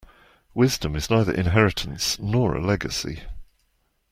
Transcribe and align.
Wisdom 0.55 0.95
is 0.95 1.11
neither 1.11 1.31
inheritance 1.31 2.17
nor 2.17 2.55
a 2.55 2.59
legacy. 2.59 3.21